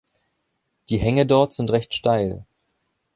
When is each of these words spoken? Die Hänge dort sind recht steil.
Die 0.89 0.97
Hänge 0.97 1.27
dort 1.27 1.53
sind 1.53 1.69
recht 1.69 1.93
steil. 1.93 2.43